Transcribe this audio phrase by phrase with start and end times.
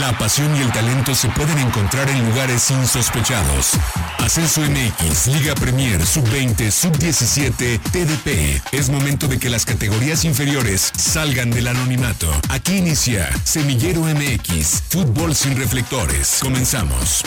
[0.00, 3.74] La pasión y el talento se pueden encontrar en lugares insospechados.
[4.18, 8.60] Ascenso MX, Liga Premier, Sub-20, Sub-17, TDP.
[8.72, 12.28] Es momento de que las categorías inferiores salgan del anonimato.
[12.50, 16.40] Aquí inicia Semillero MX, Fútbol sin reflectores.
[16.42, 17.22] Comenzamos.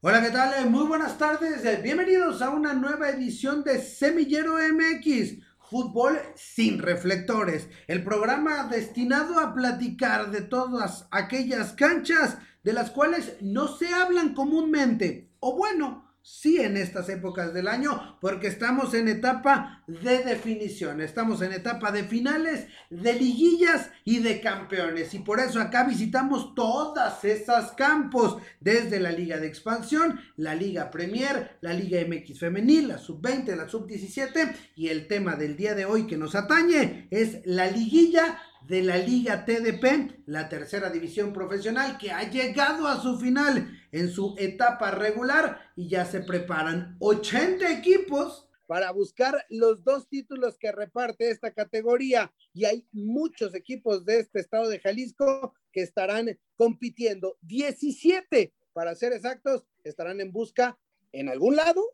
[0.00, 0.68] Hola, ¿qué tal?
[0.70, 1.82] Muy buenas tardes.
[1.84, 9.54] Bienvenidos a una nueva edición de Semillero MX Fútbol sin reflectores, el programa destinado a
[9.54, 16.60] platicar de todas aquellas canchas de las cuales no se hablan comúnmente, o bueno, sí
[16.60, 22.04] en estas épocas del año, porque estamos en etapa de definición, estamos en etapa de
[22.04, 25.14] finales, de liguillas y de campeones.
[25.14, 30.90] Y por eso acá visitamos todas esas campos, desde la Liga de Expansión, la Liga
[30.90, 35.86] Premier, la Liga MX Femenil, la Sub-20, la Sub-17 y el tema del día de
[35.86, 41.98] hoy que nos atañe es la liguilla de la Liga TDP, la tercera división profesional
[41.98, 47.72] que ha llegado a su final en su etapa regular y ya se preparan 80
[47.72, 52.32] equipos para buscar los dos títulos que reparte esta categoría.
[52.54, 57.36] Y hay muchos equipos de este estado de Jalisco que estarán compitiendo.
[57.42, 60.78] 17, para ser exactos, estarán en busca
[61.10, 61.84] en algún lado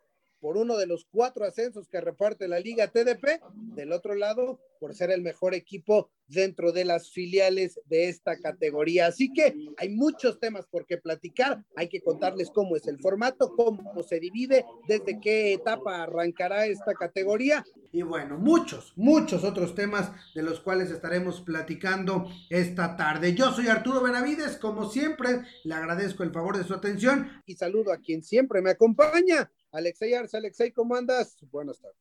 [0.47, 3.43] por uno de los cuatro ascensos que reparte la Liga TDP,
[3.75, 9.09] del otro lado, por ser el mejor equipo dentro de las filiales de esta categoría.
[9.09, 13.57] Así que hay muchos temas por qué platicar, hay que contarles cómo es el formato,
[13.57, 17.65] cómo se divide, desde qué etapa arrancará esta categoría
[17.97, 23.35] y bueno, muchos, muchos otros temas de los cuales estaremos platicando esta tarde.
[23.35, 27.95] Yo soy Arturo Benavides, como siempre, le agradezco el favor de su atención y saludo
[27.95, 30.37] a quien siempre me acompaña, Alexei Arce.
[30.39, 31.37] Alexei, ¿cómo andas?
[31.51, 31.99] Buenas tardes.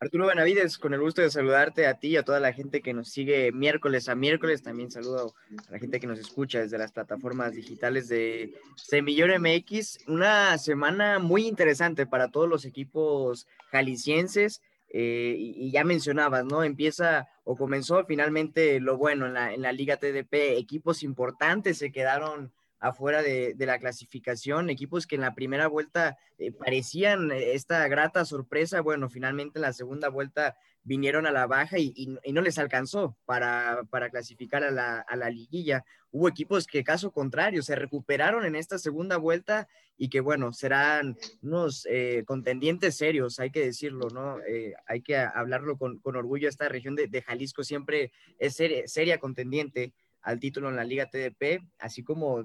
[0.00, 2.92] Arturo Benavides, con el gusto de saludarte a ti y a toda la gente que
[2.92, 4.64] nos sigue miércoles a miércoles.
[4.64, 5.32] También saludo
[5.68, 10.00] a la gente que nos escucha desde las plataformas digitales de Semillor MX.
[10.08, 14.60] Una semana muy interesante para todos los equipos jaliscienses.
[14.88, 16.64] Eh, y, ya mencionabas, ¿no?
[16.64, 20.58] Empieza o comenzó finalmente lo bueno en la Liga TDP.
[20.58, 22.52] Equipos importantes se quedaron
[22.84, 28.26] afuera de, la clasificación, equipos que en la primera vuelta eh, parecían eh, esta grata
[28.26, 33.16] sorpresa, bueno, finalmente en la segunda vuelta vinieron a la baja y, no les alcanzó
[33.24, 33.80] para,
[34.10, 35.82] clasificar a la, a la, liguilla.
[36.10, 41.16] Hubo equipos que, caso contrario, se recuperaron en esta segunda vuelta y que, bueno, serán
[41.40, 44.40] unos eh, contendientes serios, hay que decirlo, ¿no?
[44.86, 46.50] hay que hablarlo con, orgullo.
[46.50, 49.94] Esta región de, Jalisco siempre es seria contendiente
[50.24, 52.42] al título en la Liga TDP, así como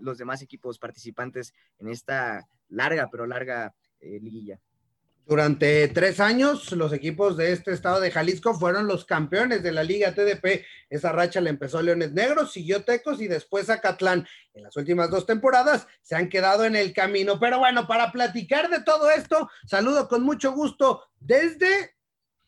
[0.00, 4.58] los demás equipos participantes en esta larga, pero larga eh, liguilla.
[5.26, 9.82] Durante tres años, los equipos de este estado de Jalisco fueron los campeones de la
[9.82, 10.64] Liga TDP.
[10.88, 14.24] Esa racha la empezó Leones Negros, siguió Tecos y después Acatlán.
[14.54, 17.40] En las últimas dos temporadas se han quedado en el camino.
[17.40, 21.95] Pero bueno, para platicar de todo esto, saludo con mucho gusto desde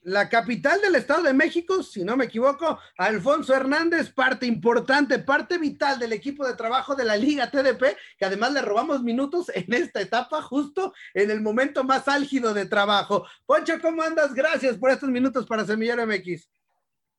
[0.02, 5.58] la capital del Estado de México, si no me equivoco, Alfonso Hernández, parte importante, parte
[5.58, 9.72] vital del equipo de trabajo de la Liga TDP, que además le robamos minutos en
[9.72, 13.26] esta etapa, justo en el momento más álgido de trabajo.
[13.44, 14.34] Poncho, ¿cómo andas?
[14.34, 16.48] Gracias por estos minutos para Semillero MX.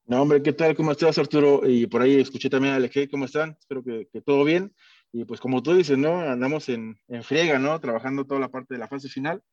[0.06, 0.76] No, hombre, ¿qué tal?
[0.76, 1.62] ¿Cómo estás, Arturo?
[1.68, 3.56] Y por ahí escuché también a Alejé, ¿cómo están?
[3.60, 4.74] Espero que, todo bien.
[5.12, 6.22] Y pues como tú dices, ¿no?
[6.22, 7.80] Andamos en, en friega, ¿no?
[7.80, 9.44] Trabajando toda la parte de la fase final,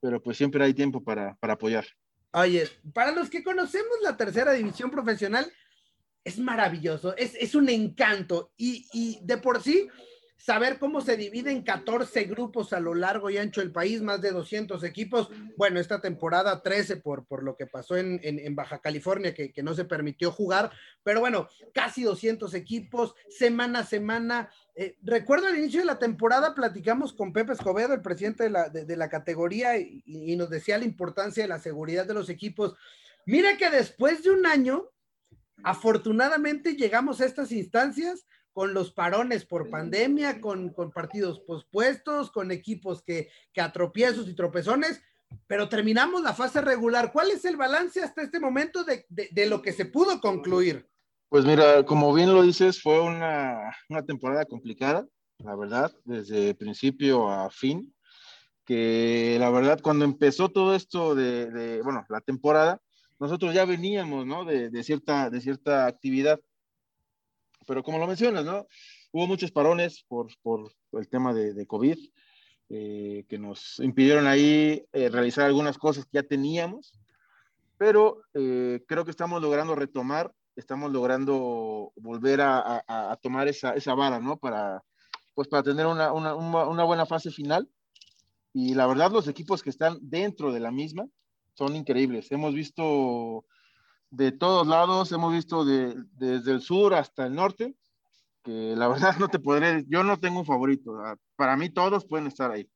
[0.00, 1.86] pero pues siempre hay tiempo para, para apoyar.
[2.32, 5.50] Oye, para los que conocemos la tercera división profesional,
[6.24, 8.52] es maravilloso, es, es un encanto.
[8.56, 9.88] Y, y, de por sí,
[10.36, 14.20] saber cómo se divide en 14 grupos a lo largo y ancho del país, más
[14.20, 18.80] de 200 equipos, bueno, esta temporada 13 por, por lo que pasó en, en, Baja
[18.80, 20.70] California, que, que, no se permitió jugar,
[21.02, 26.54] pero bueno, casi 200 equipos, semana a semana, eh, recuerdo al inicio de la temporada
[26.54, 30.84] platicamos con Pepe Escobedo, el presidente de la, de, la categoría, y, nos decía la
[30.84, 32.76] importancia de la seguridad de los equipos.
[33.24, 34.90] Mira que después de un año,
[35.64, 38.26] afortunadamente llegamos a estas instancias
[38.56, 44.26] con los parones por pandemia, con, con partidos pospuestos, con equipos que, que a tropiezos
[44.30, 45.02] y tropezones,
[45.46, 47.12] pero terminamos la fase regular.
[47.12, 50.88] ¿Cuál es el balance hasta este momento de, de lo que se pudo concluir?
[51.28, 53.76] Pues mira, como bien lo dices, fue una,
[54.06, 55.06] temporada complicada,
[55.36, 57.94] la verdad, desde principio a fin,
[58.64, 62.80] que la verdad cuando empezó todo esto de, bueno, la temporada,
[63.18, 64.46] nosotros ya veníamos, ¿no?
[64.46, 66.40] De, cierta, de cierta actividad,
[67.66, 68.66] pero como lo mencionas, ¿no?
[69.12, 70.28] Hubo muchos parones por,
[70.92, 71.98] el tema de, COVID,
[72.68, 76.92] eh, que nos impidieron ahí eh, realizar algunas cosas que ya teníamos,
[77.78, 84.18] pero eh, creo que estamos logrando retomar estamos logrando volver a, tomar esa, esa, vara,
[84.18, 84.38] ¿no?
[84.38, 84.82] Para,
[85.34, 87.68] pues para tener una, una, una, buena fase final.
[88.52, 91.06] Y la verdad, los equipos que están dentro de la misma
[91.52, 92.32] son increíbles.
[92.32, 93.44] Hemos visto
[94.16, 97.74] de todos lados, hemos visto de, desde el sur hasta el norte,
[98.42, 100.98] que la verdad no te podré, yo no tengo un favorito.
[101.04, 102.68] Ah, para mí todos pueden estar ahí.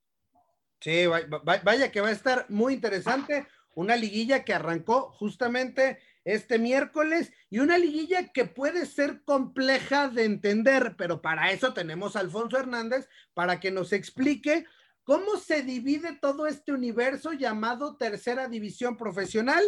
[0.81, 3.47] Sí, vaya que va a estar muy interesante.
[3.75, 10.25] Una liguilla que arrancó justamente este miércoles y una liguilla que puede ser compleja de
[10.25, 14.67] entender, pero para eso tenemos a Alfonso Hernández para que nos explique
[15.05, 19.63] cómo se divide todo este universo llamado tercera división profesional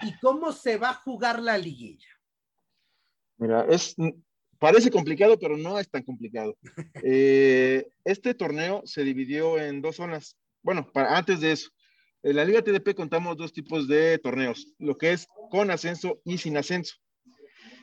[0.00, 2.08] y cómo se va a jugar la liguilla.
[3.36, 3.94] Mira, es,
[4.58, 6.56] parece complicado, pero no es tan complicado.
[7.04, 10.36] Eh, este torneo se dividió en dos zonas.
[10.62, 11.70] Bueno, para, antes de eso,
[12.22, 16.38] en la Liga TDP contamos dos tipos de torneos, lo que es con ascenso y
[16.38, 16.94] sin ascenso.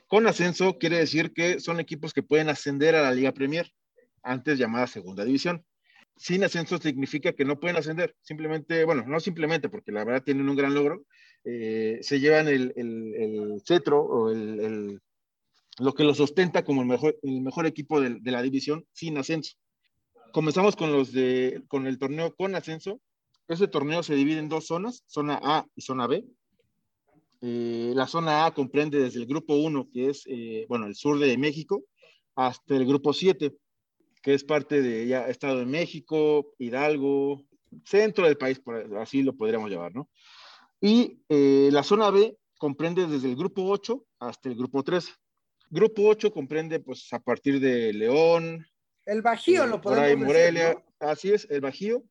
[0.08, 3.70] Con ascenso quiere decir que son equipos que pueden ascender a la Liga Premier,
[4.24, 5.66] antes llamada Segunda División.
[6.16, 10.50] Sin ascenso significa que no pueden ascender, simplemente, bueno, no simplemente, porque la verdad tienen
[10.50, 11.04] un gran logro,
[11.46, 15.00] eh, se llevan el, el, cetro o el,
[15.80, 19.18] lo que los ostenta como el mejor, el mejor equipo de, de la división sin
[19.18, 19.56] ascenso.
[20.32, 23.00] Comenzamos con los de, con el torneo con ascenso,
[23.50, 26.24] ese torneo se divide en dos zonas, zona A y zona B.
[27.42, 31.18] Eh, la zona A comprende desde el grupo 1, que es, eh, bueno, el sur
[31.18, 31.84] de México,
[32.36, 33.56] hasta el grupo 7,
[34.22, 37.44] que es parte de ya Estado de México, Hidalgo,
[37.86, 40.10] centro del país, por así lo podríamos llamar, ¿no?
[40.82, 45.12] Y eh, la zona B comprende desde el grupo 8 hasta el grupo 13.
[45.70, 48.66] Grupo 8 comprende, pues, a partir de León.
[49.06, 50.26] El Bajío, lo podemos decir.
[50.26, 52.04] Morelia, así es, el Bajío,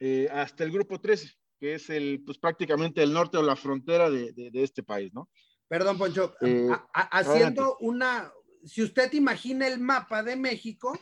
[0.00, 1.30] eh, hasta el grupo 13,
[1.60, 5.30] que es el, pues prácticamente el norte o la frontera de, de, este país, ¿no?
[5.68, 8.30] Perdón, Poncho, eh, haciendo una,
[8.64, 10.98] si usted imagina el mapa de México,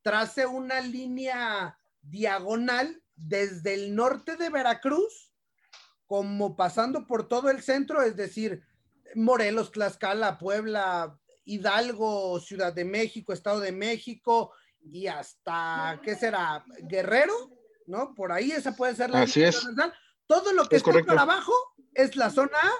[0.00, 5.34] trace una línea diagonal desde el norte de Veracruz,
[6.06, 8.62] como pasando por todo el centro, es decir,
[9.14, 16.64] Morelos, Tlaxcala, Puebla, Hidalgo, Ciudad de México, Estado de México y hasta, ¿qué será?
[16.82, 17.34] Guerrero,
[17.86, 18.14] ¿no?
[18.14, 19.66] Por ahí esa puede ser la Así es.
[20.26, 21.52] Todo lo que está por abajo
[21.94, 22.72] es la zona A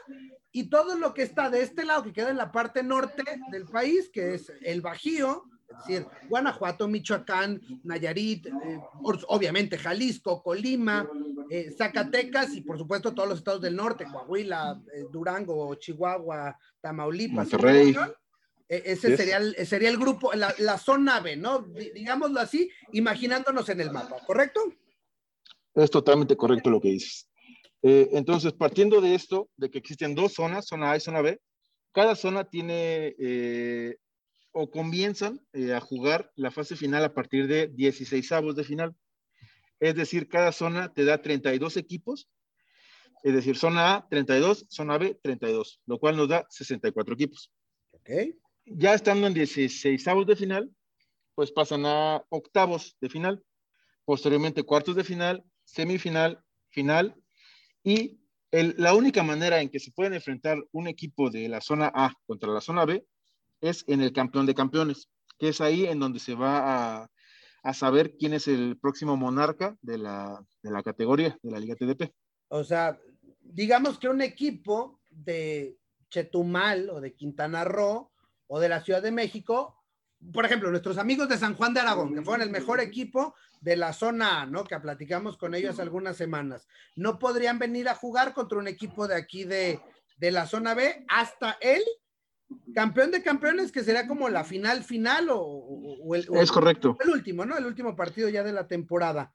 [0.50, 3.67] y todo lo que está de este lado, que queda en la parte norte del
[3.67, 8.80] país, que es el Bajío, es decir, Guanajuato, Michoacán, Nayarit, eh,
[9.28, 11.08] obviamente Jalisco, Colima,
[11.50, 17.52] eh, Zacatecas y por supuesto todos los estados del norte, Coahuila, eh, Durango, Chihuahua, Tamaulipas.
[17.52, 17.96] Monterrey.
[18.68, 21.62] ese sería, el, sería el grupo, la, la zona B, ¿no?
[21.62, 24.60] Digámoslo así, imaginándonos en el mapa, ¿correcto?
[25.74, 27.28] Es totalmente correcto lo que dices.
[27.82, 31.40] Entonces, partiendo de esto, de que existen dos zonas, zona A y zona B,
[31.96, 33.96] cada zona tiene eh,
[34.58, 38.97] o comienzan eh, a jugar la fase final a partir de 16 avos de final.
[39.81, 42.31] Es decir, cada zona te da 32 equipos.
[43.23, 47.53] Es decir, zona A 32, zona B 32, lo cual nos da 64 equipos.
[47.91, 48.38] Okay.
[48.64, 50.70] Ya estando en 16 avos de final,
[51.35, 53.44] pues pasan a octavos de final,
[54.06, 57.14] posteriormente cuartos de final semifinal, final,
[57.85, 58.23] y
[58.53, 62.50] la única manera en que se pueden enfrentar un equipo de la zona A contra
[62.50, 63.05] la zona B
[63.60, 65.08] es en el campeón de campeones,
[65.39, 67.10] que es ahí en donde se va a,
[67.63, 71.77] a saber quién es el próximo monarca de la, de la categoría de la Liga
[71.77, 72.13] TDP.
[72.48, 72.98] O sea,
[73.43, 75.77] digamos que un equipo de
[76.10, 78.10] Chetumal o de Quintana Roo
[78.46, 79.77] o de la Ciudad de México
[80.32, 83.77] por ejemplo, nuestros amigos de San Juan de Aragón, que fueron el mejor equipo de
[83.77, 84.65] la zona A, ¿no?
[84.65, 89.17] Que platicamos con ellos algunas semanas, no podrían venir a jugar contra un equipo de
[89.17, 89.81] aquí de,
[90.19, 91.82] la zona B hasta el
[92.74, 96.96] campeón de campeones, que sería como la final final o, el, es correcto.
[97.00, 97.56] el último, ¿no?
[97.56, 99.34] El último partido ya de la temporada.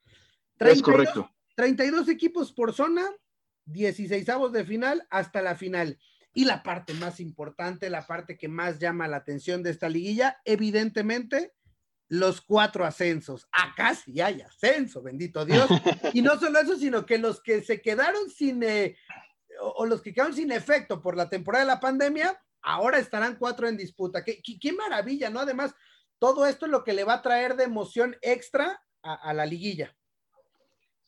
[0.60, 1.30] es correcto.
[1.56, 3.10] 32 equipos por zona,
[3.66, 6.00] 16 avos de final hasta la final.
[6.34, 10.42] Y la parte más importante, la parte que más llama la atención de esta liguilla,
[10.46, 11.54] evidentemente,
[12.08, 13.48] los cuatro ascensos.
[13.52, 15.68] Acá sí hay ascenso, bendito Dios.
[16.14, 18.98] Y no solo eso, sino que los que se quedaron sin, eh,
[19.62, 23.68] o, los que quedaron sin efecto por la temporada de la pandemia, ahora estarán cuatro
[23.68, 24.24] en disputa.
[24.24, 25.40] Qué, qué, maravilla, ¿no?
[25.40, 25.74] Además,
[26.20, 29.96] todo esto es lo que le va a traer de emoción extra a la liguilla.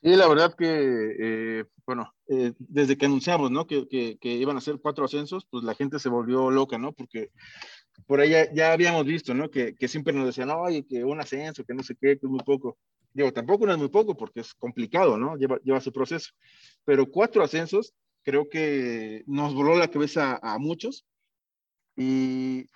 [0.04, 3.66] Sí, la verdad que, eh, bueno, eh, desde que anunciamos, ¿no?
[3.66, 6.92] Que, que, iban a ser cuatro ascensos, pues la gente se volvió loca, ¿no?
[6.92, 7.30] Porque
[8.06, 9.50] por ahí ya, habíamos visto, ¿no?
[9.50, 12.30] Que, que, siempre nos decían, oye, que un ascenso, que no sé qué, que es
[12.30, 12.78] muy poco.
[13.14, 15.38] Digo, tampoco no es muy poco porque es complicado, ¿no?
[15.38, 16.32] Lleva, lleva su proceso.
[16.84, 17.94] Pero cuatro ascensos
[18.24, 21.06] creo que nos voló la cabeza a, muchos
[21.96, 22.68] Y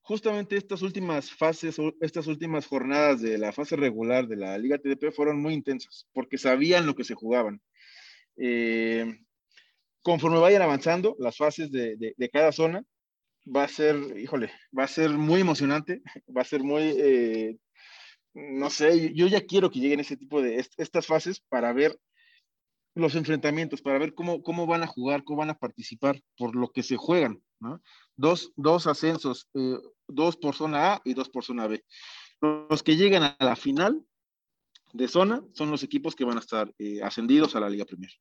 [0.00, 5.12] justamente estas últimas fases, estas últimas jornadas de la fase regular de la Liga TDP
[5.12, 7.60] fueron muy intensas, porque sabían lo que se jugaban.
[8.36, 9.18] Eh,
[10.02, 12.84] conforme vayan avanzando las fases de, de, cada zona,
[13.44, 16.02] va a ser, híjole, va a ser muy emocionante,
[16.36, 17.58] va a ser muy, eh,
[18.32, 21.98] no sé, yo ya quiero que lleguen ese tipo de estas fases para ver
[22.94, 26.68] los enfrentamientos, para ver cómo, cómo van a jugar, cómo van a participar por lo
[26.70, 27.82] que se juegan, ¿no?
[28.16, 31.84] Dos, dos ascensos, eh, dos por zona A y dos por zona B.
[32.40, 34.04] Los que llegan a la final
[34.92, 38.12] de zona son los equipos que van a estar eh, ascendidos a la Liga Premier.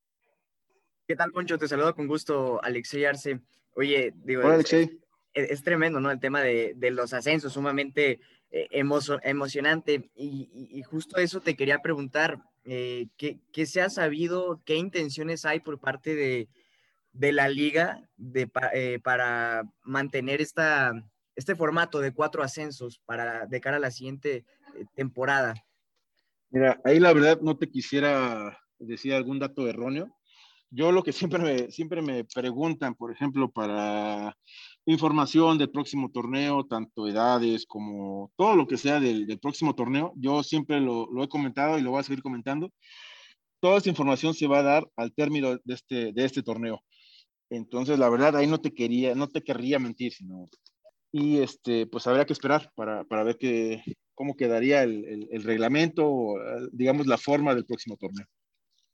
[1.08, 1.58] ¿Qué tal, Poncho?
[1.58, 3.39] Te saludo con gusto, Alexei Arce.
[3.75, 5.00] Oye, digo, Hola, Alexei.
[5.34, 6.10] Es, tremendo, ¿no?
[6.10, 10.10] El tema de, de los ascensos, sumamente eh, emocionante.
[10.15, 14.62] Y, y, justo eso te quería preguntar, eh, ¿qué, se ha sabido?
[14.65, 16.48] ¿Qué intenciones hay por parte de,
[17.16, 18.08] de la liga
[18.74, 20.94] eh, para mantener esta,
[21.36, 24.46] este formato de cuatro ascensos para, de cara a la siguiente
[24.76, 25.56] eh, temporada?
[26.50, 30.16] Mira, ahí la verdad no te quisiera decir algún dato erróneo.
[30.70, 34.36] Yo lo que siempre me, siempre me preguntan, por ejemplo, para
[34.86, 40.12] información del próximo torneo, tanto edades como todo lo que sea del, próximo torneo.
[40.18, 42.72] Yo siempre lo, he comentado y lo voy a seguir comentando.
[43.62, 46.84] Toda esa información se va a dar al término de este, de este torneo.
[47.50, 50.46] Entonces, la verdad, ahí no te quería, no te querría mentir, sino...
[51.12, 53.82] Y este, pues habría que esperar para, para ver que,
[54.16, 56.36] cómo quedaría el, el, reglamento,
[56.72, 58.25] digamos, la forma del próximo torneo.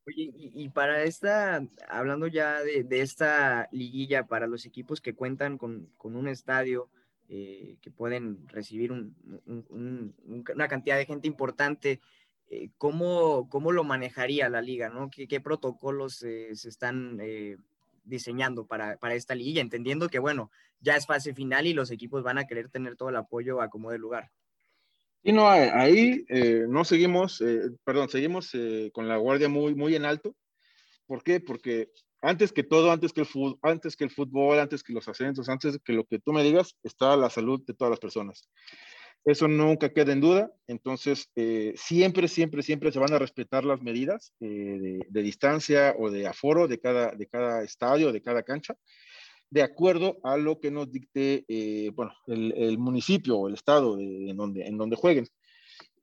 [0.08, 5.92] Oye, y, para esta, hablando ya de, esta liguilla, para los equipos que cuentan con,
[6.00, 6.90] un estadio,
[7.30, 12.02] eh, que pueden recibir una cantidad de gente importante,
[12.50, 14.90] eh, ¿cómo, lo manejaría la liga?
[14.90, 15.10] ¿no?
[15.12, 17.20] ¿Qué, protocolos eh, se están
[18.04, 19.62] diseñando para, para, esta liguilla?
[19.62, 23.10] Entendiendo que, bueno, ya es fase final y los equipos van a querer tener todo
[23.10, 24.32] el apoyo a como de lugar.
[25.24, 29.96] Y no, ahí eh, no seguimos, eh, perdón, seguimos eh, con la guardia muy, muy
[29.96, 30.36] en alto.
[31.06, 31.40] ¿Por qué?
[31.40, 31.92] Porque
[32.22, 35.48] antes que todo, antes que, el fútbol, antes que el fútbol, antes que los ascensos,
[35.48, 38.50] antes que lo que tú me digas, está la salud de todas las personas.
[39.24, 40.52] Eso nunca queda en duda.
[40.68, 41.30] Entonces,
[41.76, 46.68] siempre, siempre, siempre se van a respetar las medidas de, de, distancia o de aforo
[46.68, 48.76] de cada, de cada estadio, de cada cancha
[49.52, 54.36] de acuerdo a lo que nos dicte eh, bueno, el, municipio o el estado en,
[54.36, 55.28] donde, en donde jueguen.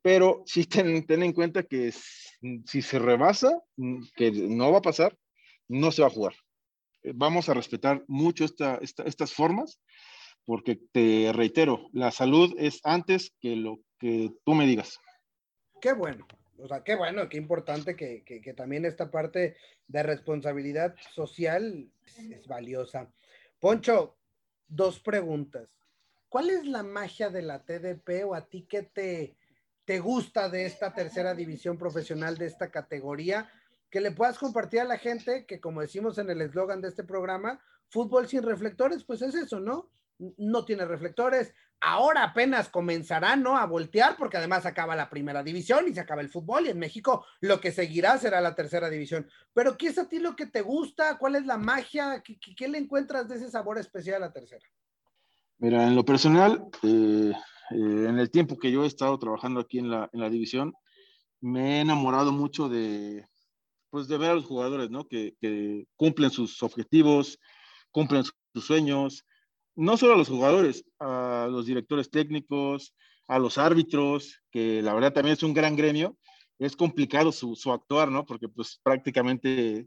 [0.03, 5.17] Pero sí ten, en cuenta que si se rebasa, mm, que no va a pasar,
[5.67, 6.35] no se va a jugar.
[7.03, 9.81] Eh, vamos a respetar mucho esta, estas formas,
[10.49, 14.99] porque te reitero, la salud es antes que lo que tú me digas.
[15.78, 16.26] Qué bueno,
[16.57, 21.90] o sea, qué bueno, qué importante que, que, también esta parte de responsabilidad social
[22.31, 23.12] es valiosa.
[23.61, 24.17] Poncho,
[24.67, 25.69] dos preguntas.
[26.31, 29.37] ¿Cuál es la magia de la TDP o a ti qué te,
[29.85, 33.52] te gusta de esta tercera división profesional de esta categoría?
[33.90, 37.05] Que le puedas compartir a la gente que, como decimos en el eslogan de este
[37.05, 39.90] programa, fútbol sin reflectores, pues es eso, ¿no?
[40.19, 43.57] No tiene reflectores, ahora apenas comenzará, ¿no?
[43.57, 46.79] A voltear, porque además acaba la primera división y se acaba el fútbol y en
[46.79, 49.29] México lo que seguirá será la tercera división.
[49.53, 51.19] Pero ¿qué es a ti lo que te gusta?
[51.19, 52.23] ¿Cuál es la magia?
[52.23, 54.65] ¿Qué, le encuentras de ese sabor especial a la tercera?
[55.59, 57.33] Mira, en lo personal, eh,
[57.71, 57.75] eh,
[58.09, 60.73] en el tiempo que yo he estado trabajando aquí en la, en la división,
[61.41, 63.25] me he enamorado mucho de,
[63.91, 65.07] pues de ver a los jugadores, ¿no?
[65.07, 65.35] Que
[65.97, 67.39] cumplen sus objetivos,
[67.91, 69.25] cumplen sus sueños,
[69.78, 72.97] no solo a los jugadores, a los directores técnicos,
[73.28, 76.18] a los árbitros, que la verdad también es un gran gremio.
[76.58, 78.26] Es complicado su, actuar, ¿no?
[78.26, 79.87] Porque pues prácticamente eh,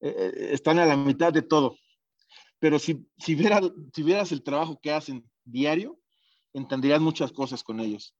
[0.00, 1.78] eh, están a la mitad de todo.
[2.58, 3.38] Pero si, si,
[3.94, 5.98] si vieras el trabajo que hacen diario,
[6.52, 8.14] entenderías muchas cosas con ellos.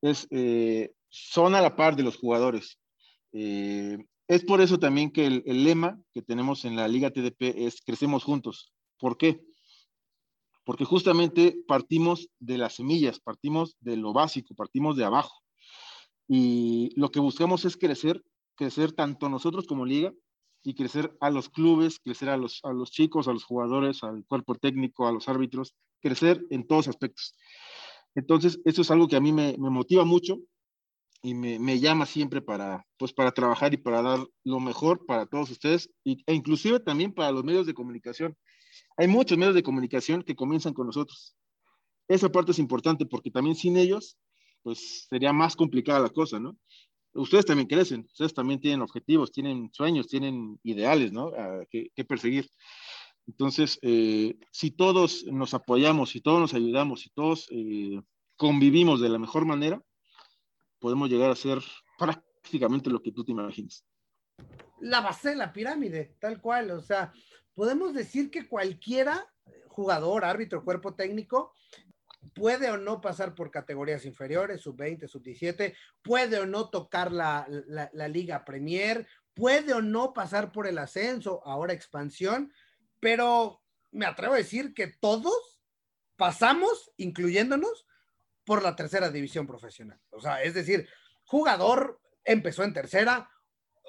[0.00, 2.78] Es, eh, son a la par de los jugadores.
[3.32, 7.82] es por eso también que el, el, lema que tenemos en la Liga TDP es
[7.82, 8.72] crecemos juntos.
[8.96, 9.40] ¿Por qué?
[10.66, 15.40] Porque justamente partimos de las semillas, partimos de lo básico, partimos de abajo.
[16.26, 18.20] Y lo que buscamos es crecer,
[18.56, 20.12] crecer tanto nosotros como liga
[20.64, 24.24] y crecer a los clubes, crecer a los, a los chicos, a los jugadores, al
[24.26, 27.36] cuerpo técnico, a los árbitros, crecer en todos aspectos.
[28.16, 30.38] Entonces, eso es algo que a mí me, motiva mucho
[31.22, 35.48] y me, llama siempre para, pues, para trabajar y para dar lo mejor para todos
[35.48, 38.36] ustedes e inclusive también para los medios de comunicación
[38.96, 41.36] hay muchos medios de comunicación que comienzan con nosotros.
[42.08, 44.18] Esa parte es importante porque también sin ellos,
[44.62, 46.56] pues sería más complicada la cosa, ¿no?
[47.12, 51.32] Ustedes también crecen, ustedes también tienen objetivos, tienen sueños, tienen ideales, ¿no?
[51.70, 52.50] que, perseguir.
[53.26, 58.00] Entonces, eh, si todos nos apoyamos, si todos nos ayudamos, si todos eh,
[58.36, 59.82] convivimos de la mejor manera,
[60.78, 61.58] podemos llegar a ser
[61.98, 63.84] prácticamente lo que tú te imaginas.
[64.80, 66.70] La base de la pirámide, tal cual.
[66.70, 67.12] O sea,
[67.56, 69.26] podemos decir que cualquiera,
[69.68, 71.54] jugador, árbitro, cuerpo técnico,
[72.34, 77.10] puede o no pasar por categorías inferiores, sub 20, sub 17, puede o no tocar
[77.10, 82.52] la, la, Liga Premier, puede o no pasar por el ascenso, ahora expansión,
[83.00, 85.62] pero me atrevo a decir que todos
[86.16, 87.86] pasamos, incluyéndonos,
[88.44, 89.98] por la tercera división profesional.
[90.10, 90.86] O sea, es decir,
[91.24, 93.30] jugador empezó en tercera,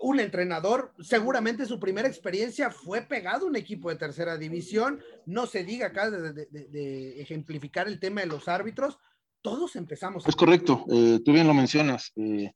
[0.01, 5.46] un entrenador, seguramente su primera experiencia fue pegado a un equipo de tercera división, no
[5.48, 9.00] se diga acá de, ejemplificar el tema de los árbitros,
[9.42, 10.27] todos empezamos.
[10.27, 12.51] Es correcto, eh, tú bien lo mencionas, eh,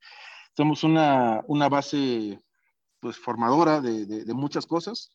[0.56, 2.40] somos una, una, base
[3.00, 5.12] pues formadora de, muchas cosas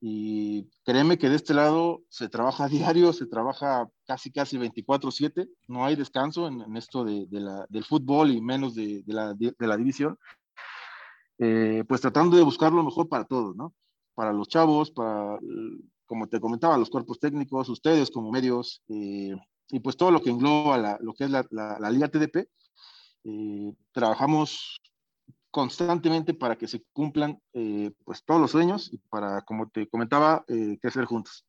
[0.00, 5.48] y créeme que de este lado se trabaja a diario, se trabaja casi casi 24/7,
[5.68, 10.18] no hay descanso en, esto la, del fútbol y menos de, la, de la división.
[11.42, 13.74] Eh, pues tratando de buscar lo mejor para todos, ¿no?
[14.14, 15.38] Para los chavos, para,
[16.04, 19.34] como te comentaba, los cuerpos técnicos, ustedes como medios, eh,
[19.70, 22.46] y pues todo lo que engloba lo que es la, la, Liga TDP.
[23.24, 24.82] Eh, trabajamos
[25.50, 27.40] constantemente para que se cumplan
[28.04, 30.44] pues todos los sueños y para, como te comentaba,
[30.80, 31.46] crecer juntos.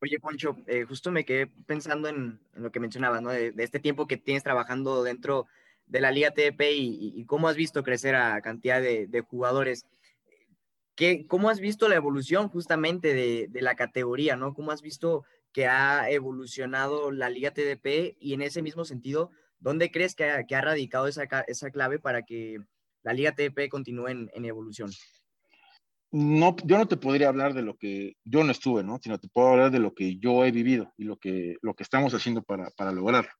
[0.00, 0.56] Oye, Poncho,
[0.88, 3.30] justo me quedé pensando en, lo que mencionabas, ¿no?
[3.30, 5.46] De, este tiempo que tienes trabajando dentro
[5.88, 9.86] de la Liga TDP y, cómo has visto crecer a cantidad de, jugadores.
[10.94, 14.54] ¿Qué, ¿Cómo has visto la evolución justamente de, la categoría, ¿no?
[14.54, 19.90] ¿Cómo has visto que ha evolucionado la Liga TDP y en ese mismo sentido, ¿dónde
[19.90, 21.26] crees que ha, radicado esa,
[21.72, 22.58] clave para que
[23.02, 24.90] la Liga TDP continúe en, evolución?
[26.10, 28.98] No, yo no te podría hablar de lo que yo no estuve, ¿no?
[29.02, 31.82] Sino te puedo hablar de lo que yo he vivido y lo que, lo que
[31.82, 33.30] estamos haciendo para, para lograrlo.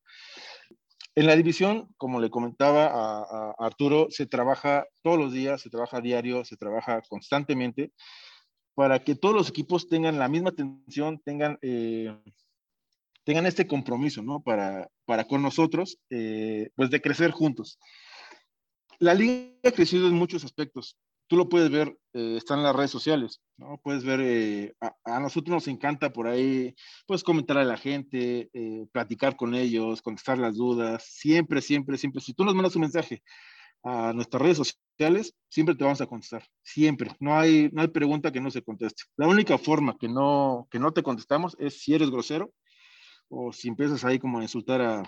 [1.18, 6.00] En la división, como le comentaba a, Arturo, se trabaja todos los días, se trabaja
[6.00, 7.90] diario, se trabaja constantemente
[8.76, 12.16] para que todos los equipos tengan la misma atención, tengan, eh,
[13.24, 14.44] tengan este compromiso, ¿no?
[14.44, 17.80] Para, para con nosotros, eh, pues de crecer juntos.
[19.00, 20.96] La liga ha crecido en muchos aspectos
[21.28, 23.78] tú lo puedes ver, eh, está en las redes sociales, ¿no?
[23.82, 26.74] Puedes ver, eh, a, nosotros nos encanta por ahí,
[27.06, 32.22] pues comentar a la gente, eh, platicar con ellos, contestar las dudas, siempre, siempre, siempre.
[32.22, 33.22] Si tú nos mandas un mensaje
[33.84, 37.12] a nuestras redes sociales, siempre te vamos a contestar, siempre.
[37.20, 39.04] No hay, no hay pregunta que no se conteste.
[39.16, 42.52] La única forma que no, que no te contestamos es si eres grosero
[43.28, 45.02] o si empiezas ahí como a insultar a,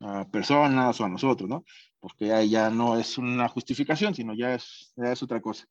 [0.00, 1.64] a personas o a nosotros, ¿no?
[2.00, 5.66] Porque ahí ya no es una justificación, sino ya es, otra cosa.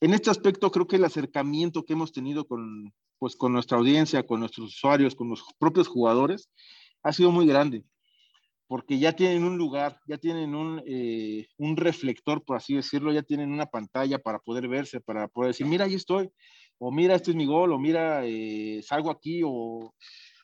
[0.00, 4.26] En este aspecto, creo que el acercamiento que hemos tenido con, pues, con nuestra audiencia,
[4.26, 6.50] con nuestros usuarios, con los propios jugadores,
[7.02, 7.84] ha sido muy grande,
[8.66, 13.22] porque ya tienen un lugar, ya tienen un, eh, un reflector, por así decirlo, ya
[13.22, 16.30] tienen una pantalla para poder verse, para poder decir, mira, ahí estoy,
[16.78, 19.92] o mira, este es mi gol, o mira, eh, salgo aquí, o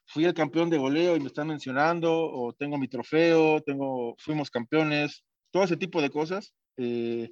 [0.06, 4.50] fui el campeón de goleo y me están mencionando, o tengo mi trofeo, tengo, fuimos
[4.50, 6.54] campeones, todo ese tipo de cosas.
[6.76, 7.30] Eh,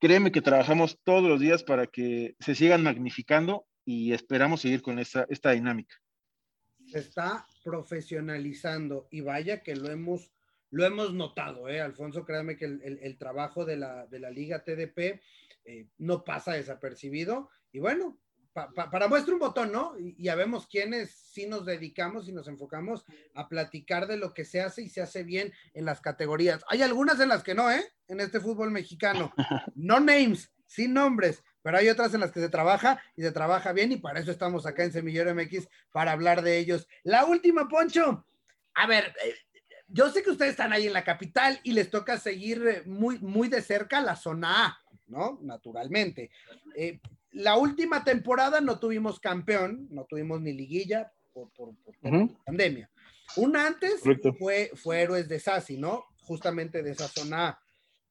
[0.00, 4.98] créeme que trabajamos todos los días para que se sigan magnificando y esperamos seguir con
[4.98, 5.96] esta, esta dinámica.
[6.86, 10.32] Se está profesionalizando y vaya que lo hemos,
[10.70, 11.80] lo hemos notado, ¿eh?
[11.80, 15.20] Alfonso, créame que el, el, trabajo de la, de la Liga TDP
[15.64, 18.20] eh, no pasa desapercibido y bueno,
[18.56, 19.98] para muestra un botón, ¿no?
[19.98, 24.44] Y, ya vemos quiénes sí nos dedicamos y nos enfocamos a platicar de lo que
[24.44, 26.64] se hace y se hace bien en las categorías.
[26.68, 27.84] Hay algunas en las que no, ¿eh?
[28.08, 29.32] En este fútbol mexicano.
[29.74, 33.72] No names, sin nombres, pero hay otras en las que se trabaja y se trabaja
[33.72, 36.88] bien y para eso estamos acá en Semillero MX para hablar de ellos.
[37.04, 38.24] La última, Poncho.
[38.74, 39.34] A ver, eh,
[39.88, 43.18] yo sé que ustedes están ahí en la capital y les toca seguir eh, muy,
[43.18, 45.38] muy de cerca la zona A, ¿no?
[45.42, 46.30] Naturalmente.
[46.74, 47.00] Eh,
[47.36, 51.74] la última temporada no tuvimos campeón, no tuvimos ni liguilla por, por,
[52.46, 52.90] pandemia.
[53.36, 54.00] Una antes
[54.38, 56.06] fue, fue Héroes de Sassi, ¿no?
[56.22, 57.58] Justamente de esa zona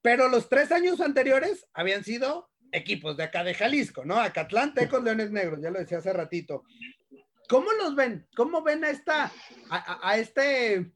[0.02, 4.20] Pero los tres años anteriores habían sido equipos de acá de Jalisco, ¿no?
[4.20, 6.64] Acatlán, Tecos, Leones Negros, ya lo decía hace ratito.
[7.50, 8.28] ¿Cómo los ven?
[8.36, 9.32] ¿Cómo ven a esta,
[9.70, 10.92] a este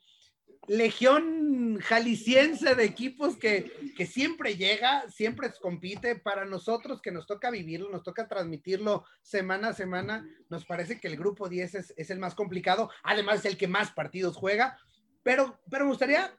[0.69, 3.71] legión jalisciense de equipos que,
[4.05, 6.15] siempre llega, siempre compite.
[6.15, 11.07] Para nosotros que nos toca vivirlo, nos toca transmitirlo semana a semana, nos parece que
[11.07, 14.77] el grupo 10 es, el más complicado, además es el que más partidos juega,
[15.23, 16.31] pero, pero me gustaría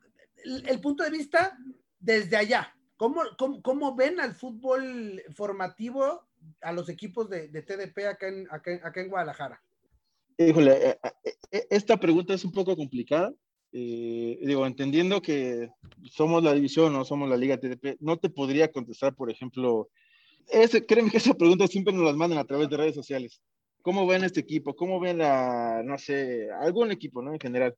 [0.45, 1.59] el, punto de vista
[1.99, 2.73] desde allá.
[2.97, 3.23] ¿Cómo,
[3.63, 6.29] cómo, ven al fútbol formativo
[6.61, 9.61] a los equipos de, TDP acá en, acá, en Guadalajara?
[10.39, 10.99] Híjole, eh,
[11.51, 13.35] eh, esta pregunta es un poco complicada.
[13.73, 15.71] Digo, entendiendo que
[16.11, 19.89] somos la división o somos la liga TDP, no te podría contestar, por ejemplo,
[20.49, 23.41] ese, créeme que esa pregunta siempre nos las mandan a través de redes sociales.
[23.83, 24.77] ¿Cómo ven este equipo?
[24.77, 27.33] ¿Cómo ven la, no sé, algún equipo, ¿no?
[27.33, 27.75] En general.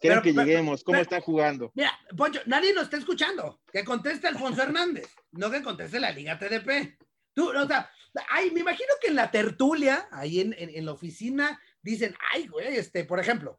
[0.00, 0.82] ¿Quieren que lleguemos?
[0.82, 1.70] ¿Cómo están jugando?
[1.74, 3.60] Mira, Poncho, nadie nos está escuchando.
[3.72, 6.98] Que conteste Alfonso Hernández, no que conteste la Liga TDP.
[7.34, 7.88] Tú, o sea,
[8.30, 12.76] ay, me imagino que en la tertulia, ahí en, en, la oficina, dicen, ay, güey,
[12.76, 13.58] este, por ejemplo,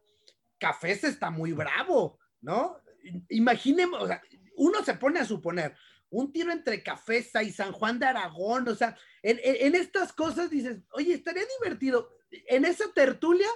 [0.58, 2.80] Cafés está muy bravo, ¿no?
[3.28, 4.22] Imaginemos, o sea,
[4.56, 5.74] uno se pone a suponer,
[6.10, 10.78] un tiro entre Cafesa y San Juan de Aragón, o sea, en, estas cosas dices,
[10.92, 12.10] oye, estaría divertido.
[12.48, 13.48] En esa tertulia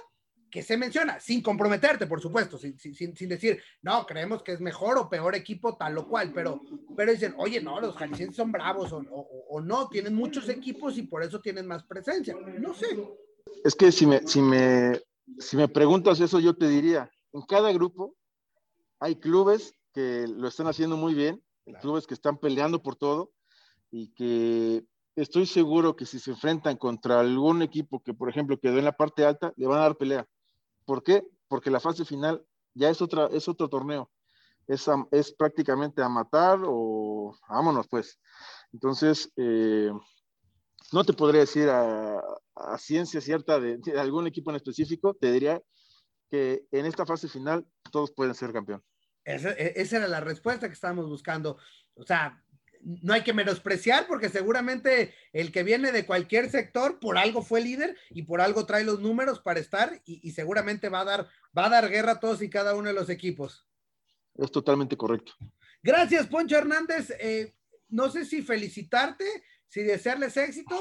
[0.49, 2.75] que se menciona, sin comprometerte, por supuesto, sin,
[3.29, 6.61] decir, no, creemos que es mejor o peor equipo tal o cual, pero,
[6.95, 11.23] pero dicen, oye, no, los jaliscienses son bravos o, no, tienen muchos equipos y por
[11.23, 12.35] eso tienen más presencia.
[12.59, 12.87] No sé.
[13.63, 14.99] Es que si me, si me,
[15.39, 18.15] si me preguntas eso, yo te diría, en cada grupo
[18.99, 21.43] hay clubes que lo están haciendo muy bien
[21.79, 23.31] clubes que están peleando por todo
[23.91, 28.77] y que estoy seguro que si se enfrentan contra algún equipo que, por ejemplo, quedó
[28.77, 30.27] en la parte alta, le van a dar pelea.
[30.85, 31.27] ¿Por qué?
[31.47, 34.09] Porque la fase final ya es, otra, es otro torneo.
[34.67, 38.19] Es, es prácticamente a matar o vámonos, pues.
[38.71, 39.91] Entonces, eh,
[40.91, 42.21] no te podría decir a,
[42.77, 45.61] ciencia cierta de, de, algún equipo en específico, te diría
[46.29, 48.83] que en esta fase final todos pueden ser campeón.
[49.25, 51.57] E, esa, era la respuesta que estábamos buscando.
[51.93, 52.43] O sea,
[52.81, 57.61] no hay que menospreciar porque seguramente el que viene de cualquier sector por algo fue
[57.61, 61.65] líder y por algo trae los números para estar y, seguramente va a dar va
[61.65, 63.67] a dar guerra a todos y cada uno de los equipos.
[64.35, 65.33] Es totalmente correcto.
[65.83, 67.11] Gracias, Poncho Hernández.
[67.19, 67.53] Eh,
[67.89, 69.25] no sé si felicitarte,
[69.71, 70.77] si desearles éxito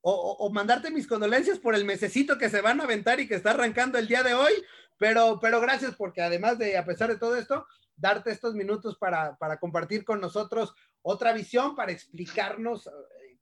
[0.00, 3.50] o, mandarte mis condolencias por el mesecito que se van a aventar y que está
[3.50, 4.52] arrancando el día de hoy,
[4.96, 9.36] pero, pero gracias porque además de, a pesar de todo esto, darte estos minutos para,
[9.60, 10.72] compartir con nosotros
[11.02, 12.90] otra visión, para explicarnos eh,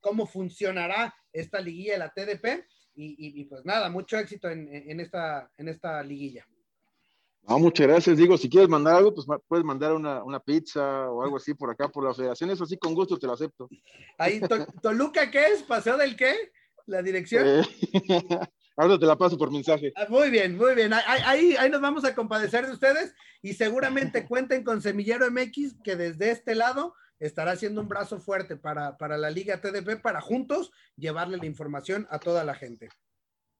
[0.00, 2.66] cómo funcionará esta liguilla de la TDP.
[3.00, 6.44] Y, pues nada, mucho éxito en, esta, en esta liguilla.
[7.56, 8.16] Muchas gracias.
[8.16, 11.88] Digo, si quieres mandar algo, pues puedes mandar una, pizza o algo así por acá,
[11.88, 12.50] por la federación.
[12.50, 13.68] Eso sí, con gusto te lo acepto.
[14.18, 14.40] Ahí,
[14.82, 15.62] ¿Toluca qué es?
[15.62, 16.34] ¿Paseo del qué?
[16.87, 17.46] ¿La dirección?
[17.46, 17.62] Eh,
[18.76, 19.92] Ahora te la paso por mensaje.
[19.96, 20.92] Ah, muy bien, muy bien.
[20.92, 25.96] Ahí, ahí nos vamos a compadecer de ustedes y seguramente cuenten con Semillero MX que
[25.96, 31.38] desde este lado estará haciendo un brazo fuerte para, la Liga TDP para juntos llevarle
[31.38, 32.88] la información a toda la gente.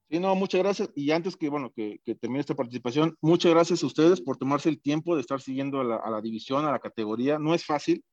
[0.09, 0.89] Sí, no, muchas gracias.
[0.95, 4.81] Y antes que, bueno, que, termine esta participación, muchas gracias a ustedes por tomarse el
[4.81, 7.37] tiempo de estar siguiendo a la, división, a la categoría.
[7.37, 8.03] No es fácil,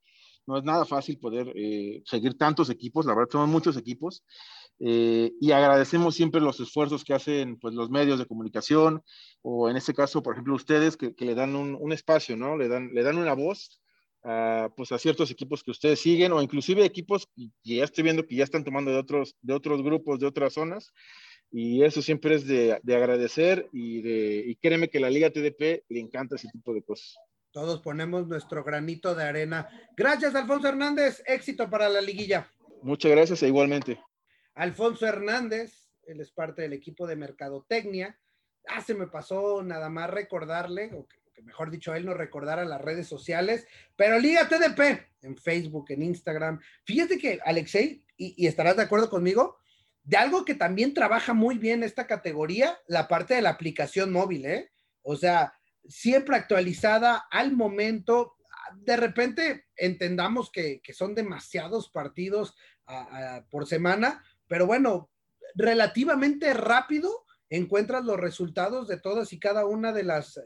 [0.46, 4.24] no es nada fácil poder eh, seguir tantos equipos, la verdad son muchos equipos,
[4.78, 9.02] eh, y agradecemos siempre los esfuerzos que hacen pues, los medios de comunicación,
[9.40, 12.58] o en este caso, por ejemplo, ustedes que, le dan un, espacio, ¿no?
[12.58, 13.80] Le dan, le dan una voz
[14.22, 18.26] a, pues, a ciertos equipos que ustedes siguen, o inclusive equipos que ya estoy viendo
[18.26, 20.92] que ya están tomando de otros, de otros grupos, de otras zonas,
[21.50, 25.84] y eso siempre es de, de agradecer, y, de, y créeme que la Liga TDP
[25.88, 27.16] le encanta ese tipo de cosas.
[27.52, 29.68] Todos ponemos nuestro granito de arena.
[29.96, 31.22] Gracias, Alfonso Hernández.
[31.26, 32.50] Éxito para la liguilla.
[32.82, 33.98] Muchas gracias e igualmente.
[34.54, 38.18] Alfonso Hernández, él es parte del equipo de Mercadotecnia.
[38.68, 42.80] Ah, se me pasó nada más recordarle, o que, mejor dicho, él nos recordara las
[42.80, 46.60] redes sociales, pero Liga TDP en Facebook, en Instagram.
[46.84, 49.58] Fíjate que, Alexei, y, estarás de acuerdo conmigo,
[50.06, 54.46] de algo que también trabaja muy bien esta categoría, la parte de la aplicación móvil,
[54.46, 54.70] ¿eh?
[55.02, 55.52] O sea,
[55.88, 58.36] siempre actualizada al momento.
[58.76, 62.54] De repente entendamos que, son demasiados partidos
[63.50, 65.10] por semana, pero bueno,
[65.56, 70.40] relativamente rápido encuentras los resultados de todas y cada una de las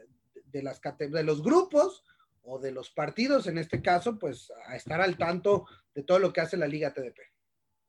[0.45, 2.03] de las de los grupos
[2.41, 6.33] o de los partidos, en este caso, pues a estar al tanto de todo lo
[6.33, 7.19] que hace la Liga TDP.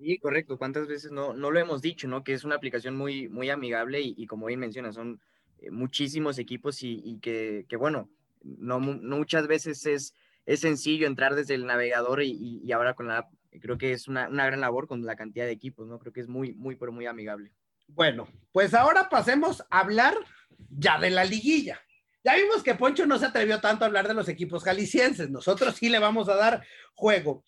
[0.02, 0.58] Sí, correcto.
[0.58, 2.24] ¿Cuántas veces no, no lo hemos dicho, no?
[2.24, 5.20] Que es una aplicación muy, muy amigable y, como bien mencionas, son
[5.58, 8.10] eh, muchísimos equipos y, que, bueno,
[8.42, 13.32] no, muchas veces es, es sencillo entrar desde el navegador y, ahora con la app
[13.60, 16.00] creo que es una, gran labor con la cantidad de equipos, ¿no?
[16.00, 17.52] Creo que es muy, muy, pero muy amigable.
[17.86, 20.16] Bueno, pues ahora pasemos a hablar
[20.68, 21.80] ya de la liguilla.
[22.24, 25.30] Ya vimos que Poncho no se atrevió tanto a hablar de los equipos jaliscienses.
[25.30, 27.44] Nosotros sí le vamos a dar juego.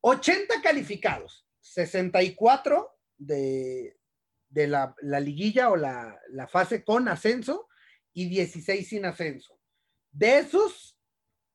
[0.00, 3.98] 80 calificados, 64 de,
[4.48, 7.68] de la, liguilla o la, la, fase con ascenso
[8.12, 9.58] y 16 sin ascenso.
[10.10, 10.98] De esos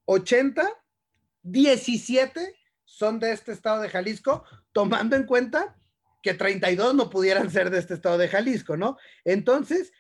[0.06, 0.70] 80,
[1.42, 5.80] 17 son de este estado de Jalisco, tomando en cuenta
[6.22, 8.98] que 32 no pudieran ser de este estado de Jalisco, ¿no?
[9.26, 9.92] Entonces,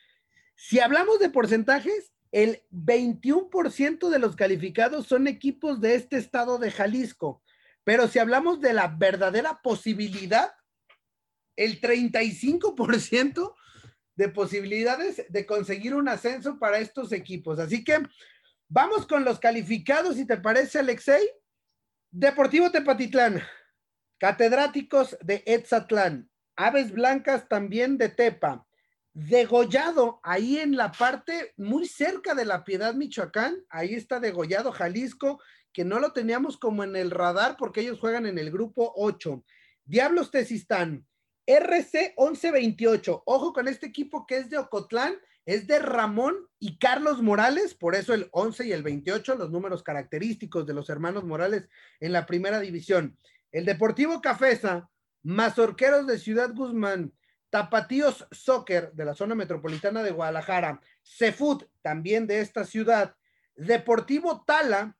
[0.55, 6.71] si hablamos de porcentajes, el 21% de los calificados son equipos de este estado de
[6.71, 7.42] Jalisco,
[7.83, 10.51] pero si hablamos de la verdadera posibilidad,
[11.55, 13.55] el 35%
[14.15, 17.59] de posibilidades de conseguir un ascenso para estos equipos.
[17.59, 17.99] Así que
[18.67, 21.27] vamos con los calificados, si te parece, Alexei.
[22.11, 23.41] Deportivo Tepatitlán,
[24.19, 28.67] catedráticos de Etzatlán, Aves Blancas también de Tepa,
[29.13, 35.41] degollado ahí en la parte muy cerca de la Piedad, Michoacán, ahí está degollado Jalisco,
[35.73, 39.43] que no lo teníamos como en el radar porque ellos juegan en el grupo 8.
[39.85, 41.05] Diablos Tesistán,
[41.45, 43.23] RC 1128.
[43.25, 47.95] Ojo con este equipo que es de Ocotlán, es de Ramón y Carlos Morales, por
[47.95, 51.67] eso el 11 y el 28, los números característicos de los hermanos Morales
[51.99, 53.17] en la primera división.
[53.51, 54.89] El Deportivo Cafesa,
[55.23, 57.13] Mazorqueros de Ciudad Guzmán,
[57.49, 63.15] Tapatíos Soccer de la zona metropolitana de Guadalajara, Cefut también de esta ciudad,
[63.55, 64.97] Deportivo Tala,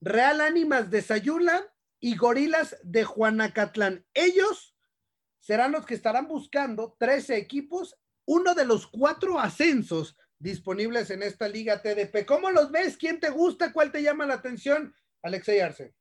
[0.00, 4.04] Real Ánimas de Sayula y Gorilas de Juanacatlán.
[4.14, 4.76] Ellos
[5.40, 11.48] serán los que estarán buscando 13 equipos, uno de los cuatro ascensos disponibles en esta
[11.48, 12.26] liga TDP.
[12.26, 12.96] ¿Cómo los ves?
[12.96, 13.72] ¿Quién te gusta?
[13.72, 14.94] ¿Cuál te llama la atención?
[15.22, 15.94] Alexei Arce.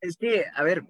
[0.00, 0.84] Es que, a ver,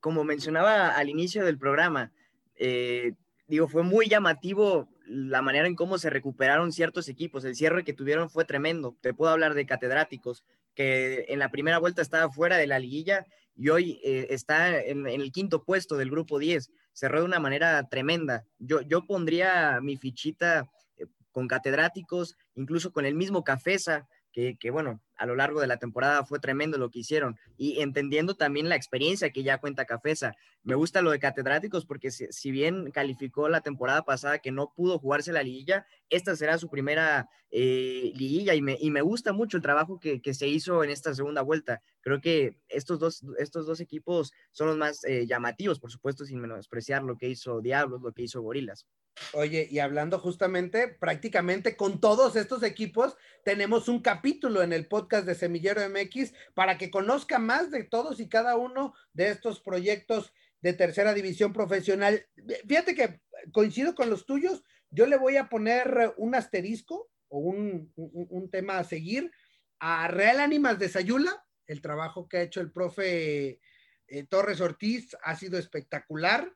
[0.00, 2.12] como mencionaba al inicio del programa,
[2.54, 3.12] eh,
[3.46, 7.44] digo, fue muy llamativo la manera en cómo se recuperaron ciertos equipos.
[7.44, 8.96] El cierre que tuvieron fue tremendo.
[9.00, 10.44] Te puedo hablar de catedráticos,
[10.78, 15.08] que en la primera vuelta estaba fuera de la liguilla y hoy eh, está en,
[15.08, 18.44] en, el quinto puesto del grupo 10 cerró de una manera tremenda.
[18.60, 25.00] Yo, yo pondría mi fichita eh, con catedráticos, incluso con el mismo Cafesa, que, bueno,
[25.18, 28.76] a lo largo de la temporada fue tremendo lo que hicieron y entendiendo también la
[28.76, 30.34] experiencia que ya cuenta Cafesa.
[30.62, 34.98] Me gusta lo de catedráticos porque si, bien calificó la temporada pasada que no pudo
[34.98, 39.56] jugarse la liguilla, esta será su primera eh, liguilla y me, y me, gusta mucho
[39.56, 41.82] el trabajo que, que, se hizo en esta segunda vuelta.
[42.00, 46.40] Creo que estos dos, estos dos equipos son los más eh, llamativos, por supuesto, sin
[46.40, 48.86] menospreciar lo que hizo Diablos, lo que hizo Gorilas.
[49.32, 55.07] Oye, y hablando justamente, prácticamente con todos estos equipos, tenemos un capítulo en el podcast
[55.08, 60.32] de Semillero MX para que conozca más de todos y cada uno de estos proyectos
[60.60, 62.26] de tercera división profesional.
[62.66, 63.20] Fíjate que
[63.52, 68.78] coincido con los tuyos, yo le voy a poner un asterisco o un, un, tema
[68.78, 69.30] a seguir
[69.78, 73.60] a Real Ánimas de Sayula, el trabajo que ha hecho el profe
[74.08, 76.52] eh, Torres Ortiz ha sido espectacular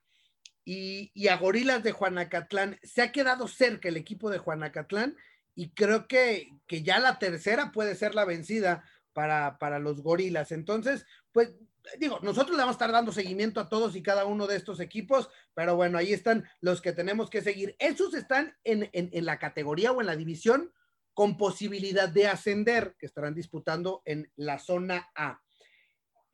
[0.65, 2.79] y, a Gorilas de Juanacatlán.
[2.83, 5.17] Se ha quedado cerca el equipo de Juanacatlán
[5.55, 10.53] y creo que, que ya la tercera puede ser la vencida para, para, los Gorilas.
[10.53, 11.55] Entonces, pues
[11.99, 14.81] digo, nosotros le vamos a estar dando seguimiento a todos y cada uno de estos
[14.81, 17.77] equipos, pero bueno, ahí están los que tenemos que seguir.
[17.79, 20.73] Esos están en, en, en la categoría o en la división
[21.15, 25.43] con posibilidad de ascender, que estarán disputando en la zona A.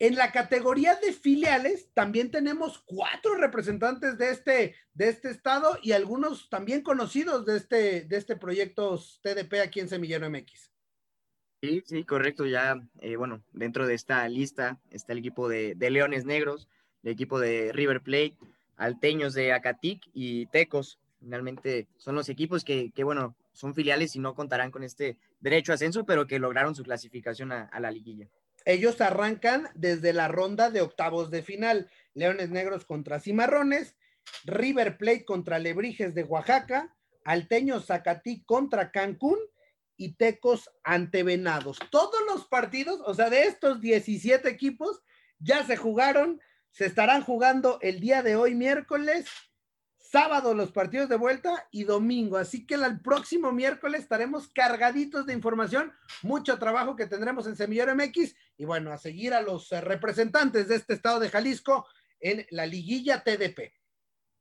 [0.01, 5.91] En la categoría de filiales también tenemos cuatro representantes de este, de este estado y
[5.91, 10.71] algunos también conocidos de este, de este proyecto TDP aquí en Semillero MX.
[11.61, 12.45] Sí, sí, correcto.
[12.45, 16.69] Ya, eh, bueno, dentro de esta lista está el equipo de, Leones Negros,
[17.03, 18.37] el equipo de River Plate,
[18.77, 20.97] Alteños de Acatic y Tecos.
[21.19, 25.73] Finalmente son los equipos que, que, bueno, son filiales y no contarán con este derecho
[25.73, 28.29] a ascenso, pero que lograron su clasificación a la liguilla.
[28.69, 31.89] Ellos arrancan desde la ronda de octavos de final.
[32.13, 33.95] Leones Negros contra Cimarrones,
[34.43, 39.39] River Plate contra Lebrijes de Oaxaca, Alteños Zacatí contra Cancún
[39.97, 41.79] y Tecos ante Venados.
[41.89, 45.01] Todos los partidos, o sea, de estos 17 equipos,
[45.39, 49.25] ya se jugaron, se estarán jugando el día de hoy, miércoles,
[49.97, 52.37] sábado los partidos de vuelta y domingo.
[52.37, 57.95] Así que el próximo miércoles estaremos cargaditos de información, mucho trabajo que tendremos en Semillero
[57.95, 61.87] MX y bueno, a seguir a los eh, representantes de este estado de Jalisco
[62.19, 63.71] en la liguilla TDP.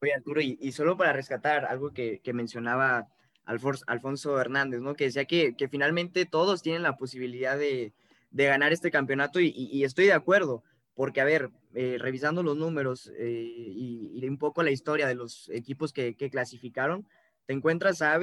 [0.03, 3.09] Oye, Arturo, y, y solo para rescatar algo que, que mencionaba
[3.45, 4.95] Alfonso, Alfonso Hernández, ¿no?
[4.95, 7.95] Que decía que, que finalmente todos tienen la posibilidad de,
[8.31, 13.13] de ganar este campeonato y, estoy de acuerdo porque, a ver, eh, revisando los números
[13.17, 17.07] eh, y, un poco la historia de los equipos que, que, clasificaron,
[17.47, 18.19] te encuentras a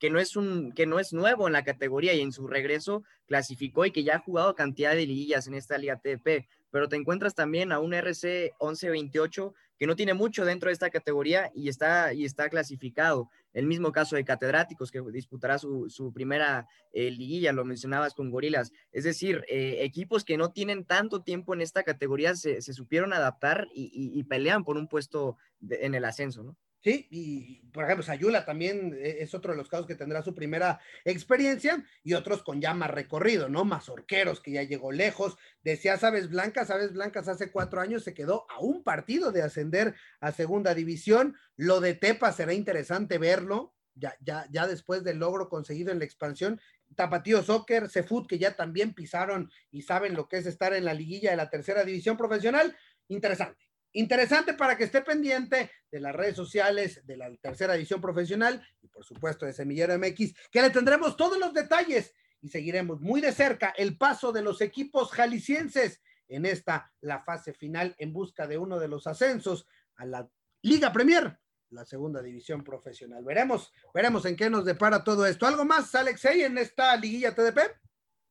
[0.00, 3.04] que no, es un, que no es nuevo en la categoría y en su regreso
[3.26, 6.96] clasificó y que ya ha jugado cantidad de liguillas en esta liga TDP, pero te
[6.96, 11.68] encuentras también a un RC 1128 que no tiene mucho dentro de esta categoría y
[11.68, 13.30] está, y está clasificado.
[13.54, 18.72] El mismo caso de Catedráticos, que disputará su, primera eh, liguilla, lo mencionabas con Gorilas.
[18.92, 23.68] Es decir, eh, equipos que no tienen tanto tiempo en esta categoría se, supieron adaptar
[23.74, 26.56] y, pelean por un puesto en el ascenso, ¿no?
[26.82, 30.34] Sí, y por ejemplo, Sayula también eh, es otro de los casos que tendrá su
[30.34, 33.66] primera experiencia y otros con ya más recorrido, ¿no?
[33.66, 35.36] Mazorqueros, que ya llegó lejos.
[35.62, 39.94] Decía Sabes Blancas, Sabes Blancas hace cuatro años se quedó a un partido de ascender
[40.20, 41.36] a segunda división.
[41.54, 46.06] Lo de Tepa será interesante verlo, ya, ya, ya después del logro conseguido en la
[46.06, 46.62] expansión.
[46.96, 50.94] Tapatío Soccer, Cefut, que ya también pisaron y saben lo que es estar en la
[50.94, 52.74] liguilla de la tercera división profesional.
[53.08, 58.64] Interesante Interesante para que esté pendiente de las redes sociales de la tercera edición profesional
[58.80, 63.20] y por supuesto de Semillero MX, que le tendremos todos los detalles y seguiremos muy
[63.20, 68.46] de cerca el paso de los equipos jaliscienses en esta, la fase final en busca
[68.46, 70.30] de uno de los ascensos a la
[70.62, 71.38] Liga Premier,
[71.70, 73.24] la segunda división profesional.
[73.24, 75.46] Veremos, veremos en qué nos depara todo esto.
[75.46, 77.58] ¿Algo más, Alexei, en esta liguilla TDP?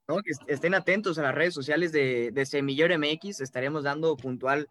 [0.08, 4.70] No, que estén atentos a las redes sociales de, de Semillero MX, estaremos dando puntual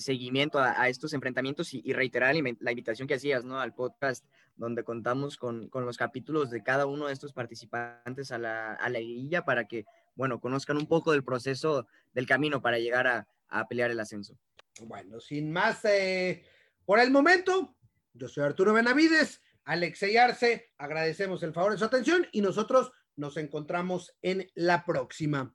[0.00, 3.60] seguimiento a, estos enfrentamientos y, reiterar la invitación que hacías, ¿no?
[3.60, 4.24] Al podcast
[4.56, 9.00] donde contamos con, los capítulos de cada uno de estos participantes a la, a la
[9.00, 9.84] guilla para que,
[10.14, 14.38] bueno, conozcan un poco del proceso del camino para llegar a, a pelear el ascenso.
[14.82, 16.44] Bueno, sin más, eh,
[16.84, 17.76] por el momento,
[18.14, 23.36] yo soy Arturo Benavides, Alexey Arce, agradecemos el favor de su atención y nosotros nos
[23.36, 25.54] encontramos en la próxima.